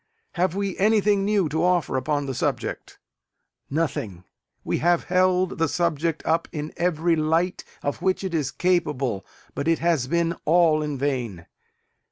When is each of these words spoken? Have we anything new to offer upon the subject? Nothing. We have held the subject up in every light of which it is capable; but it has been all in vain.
Have 0.31 0.55
we 0.55 0.75
anything 0.79 1.23
new 1.25 1.47
to 1.49 1.63
offer 1.63 1.95
upon 1.95 2.25
the 2.25 2.33
subject? 2.33 2.97
Nothing. 3.69 4.23
We 4.63 4.79
have 4.79 5.03
held 5.03 5.59
the 5.59 5.67
subject 5.67 6.25
up 6.25 6.47
in 6.51 6.73
every 6.75 7.15
light 7.15 7.63
of 7.83 8.01
which 8.01 8.23
it 8.23 8.33
is 8.33 8.49
capable; 8.49 9.23
but 9.53 9.67
it 9.67 9.77
has 9.77 10.07
been 10.07 10.33
all 10.43 10.81
in 10.81 10.97
vain. 10.97 11.45